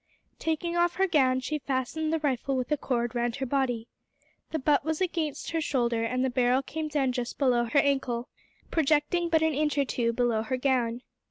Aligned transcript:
Taking 0.39 0.75
off 0.75 0.95
her 0.95 1.05
gown, 1.05 1.41
she 1.41 1.59
fastened 1.59 2.11
the 2.11 2.17
rifle 2.17 2.57
with 2.57 2.71
a 2.71 2.75
cord 2.75 3.13
round 3.13 3.35
her 3.35 3.45
body. 3.45 3.87
The 4.49 4.57
butt 4.57 4.83
was 4.83 4.99
against 4.99 5.51
her 5.51 5.61
shoulder 5.61 6.03
and 6.03 6.25
the 6.25 6.31
barrel 6.31 6.63
came 6.63 6.87
down 6.87 7.11
just 7.11 7.37
below 7.37 7.65
her 7.65 7.77
ankle, 7.77 8.27
projecting 8.71 9.29
but 9.29 9.43
an 9.43 9.53
inch 9.53 9.77
or 9.77 9.85
two 9.85 10.11
below 10.11 10.41
her 10.41 10.57
gown. 10.57 11.03